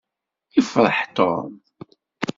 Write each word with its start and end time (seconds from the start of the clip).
Yefṛeḥ 0.55 0.97
Tom. 1.17 1.51